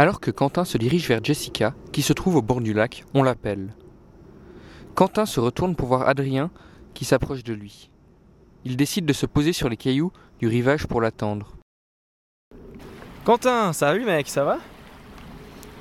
[0.00, 3.24] Alors que Quentin se dirige vers Jessica, qui se trouve au bord du lac, on
[3.24, 3.74] l'appelle.
[4.94, 6.52] Quentin se retourne pour voir Adrien,
[6.94, 7.90] qui s'approche de lui.
[8.64, 11.56] Il décide de se poser sur les cailloux du rivage pour l'attendre.
[13.24, 14.58] Quentin, salut mec, ça va?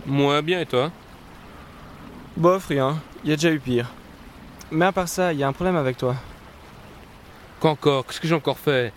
[0.08, 0.92] Moi bien et toi?
[2.38, 3.94] Bof, rien, il y a déjà eu pire.
[4.72, 6.16] Mais à part ça, il y a un problème avec toi.
[7.60, 8.04] Qu'encore?
[8.08, 8.92] Qu'est-ce que j'ai encore fait?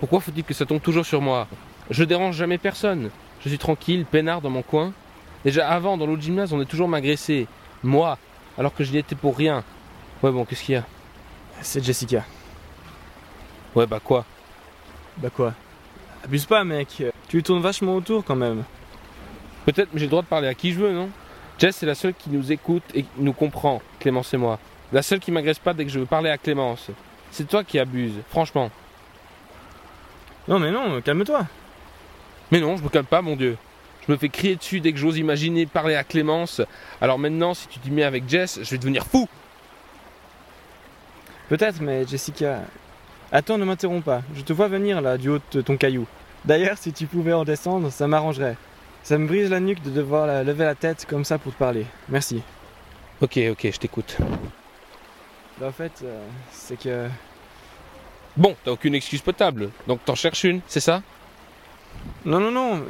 [0.00, 1.48] Pourquoi faut-il que ça tombe toujours sur moi?
[1.88, 3.08] Je dérange jamais personne.
[3.46, 4.92] Je suis tranquille, peinard dans mon coin.
[5.44, 7.46] Déjà avant, dans l'autre gymnase, on est toujours m'agresser.
[7.84, 8.18] Moi,
[8.58, 9.62] alors que je n'y étais pour rien.
[10.20, 10.84] Ouais bon, qu'est-ce qu'il y a?
[11.60, 12.24] C'est Jessica.
[13.76, 14.24] Ouais bah quoi?
[15.18, 15.54] Bah quoi?
[16.24, 18.64] Abuse pas mec, tu lui tournes vachement autour quand même.
[19.64, 21.08] Peut-être, mais j'ai le droit de parler à qui je veux, non?
[21.60, 24.58] Jess c'est la seule qui nous écoute et nous comprend, Clémence et moi.
[24.92, 26.90] La seule qui m'agresse pas dès que je veux parler à Clémence.
[27.30, 28.72] C'est toi qui abuses, franchement.
[30.48, 31.46] Non mais non, calme-toi.
[32.52, 33.56] Mais non, je me calme pas, mon Dieu.
[34.06, 36.62] Je me fais crier dessus dès que j'ose imaginer parler à Clémence.
[37.00, 39.28] Alors maintenant, si tu t'y mets avec Jess, je vais devenir fou.
[41.48, 42.60] Peut-être, mais Jessica.
[43.32, 44.22] Attends, ne m'interromps pas.
[44.36, 46.06] Je te vois venir là, du haut de ton caillou.
[46.44, 48.56] D'ailleurs, si tu pouvais en descendre, ça m'arrangerait.
[49.02, 51.58] Ça me brise la nuque de devoir la- lever la tête comme ça pour te
[51.58, 51.86] parler.
[52.08, 52.42] Merci.
[53.20, 54.16] Ok, ok, je t'écoute.
[55.58, 56.20] Bah, en fait, euh,
[56.52, 57.08] c'est que.
[58.36, 61.02] Bon, t'as aucune excuse potable, donc t'en cherches une, c'est ça?
[62.26, 62.82] Non, non, non.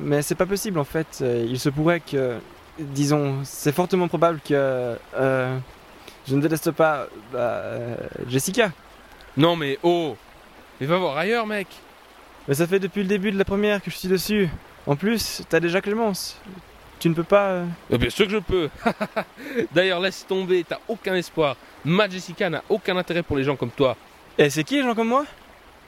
[0.00, 1.22] Mais c'est pas possible en fait.
[1.22, 2.38] Il se pourrait que.
[2.78, 4.96] Disons, c'est fortement probable que.
[5.14, 5.58] euh,
[6.26, 7.06] je ne déteste pas.
[7.32, 7.96] bah, euh,
[8.28, 8.72] Jessica.
[9.36, 10.16] Non mais oh
[10.80, 11.66] Mais va voir ailleurs, mec
[12.48, 14.48] Mais ça fait depuis le début de la première que je suis dessus.
[14.86, 16.38] En plus, t'as déjà Clémence.
[16.98, 17.46] Tu ne peux pas.
[17.48, 18.68] euh, Euh, Bien sûr que je peux
[19.74, 21.56] D'ailleurs, laisse tomber, t'as aucun espoir.
[21.84, 23.96] Ma Jessica n'a aucun intérêt pour les gens comme toi.
[24.38, 25.24] Et c'est qui les gens comme moi?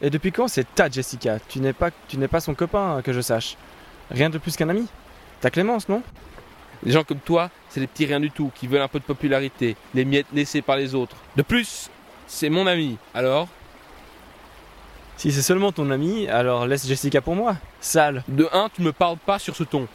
[0.03, 3.12] Et depuis quand c'est ta Jessica Tu n'es pas, tu n'es pas son copain, que
[3.12, 3.56] je sache.
[4.11, 4.87] Rien de plus qu'un ami.
[5.41, 6.03] T'as Clémence, non?
[6.83, 9.05] Les gens comme toi, c'est les petits riens du tout, qui veulent un peu de
[9.05, 11.17] popularité, les miettes laissées par les autres.
[11.37, 11.89] De plus,
[12.27, 13.49] c'est mon ami, alors?
[15.16, 17.56] Si c'est seulement ton ami, alors laisse Jessica pour moi.
[17.81, 18.25] Sale.
[18.28, 19.87] De un, tu me parles pas sur ce ton.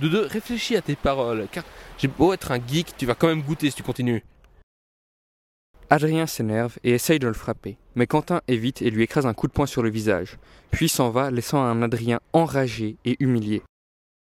[0.00, 1.64] De deux, réfléchis à tes paroles, car
[1.98, 4.22] j'ai beau être un geek, tu vas quand même goûter si tu continues.
[5.90, 9.46] Adrien s'énerve et essaye de le frapper, mais Quentin évite et lui écrase un coup
[9.46, 10.38] de poing sur le visage,
[10.70, 13.62] puis s'en va laissant un Adrien enragé et humilié.